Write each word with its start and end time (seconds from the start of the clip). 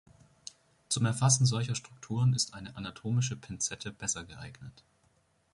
Zum 0.89 1.05
Erfassen 1.05 1.45
solcher 1.45 1.75
Strukturen 1.75 2.33
ist 2.33 2.55
eine 2.55 2.75
anatomische 2.75 3.35
Pinzette 3.35 3.91
besser 3.91 4.23
geeignet. 4.23 4.73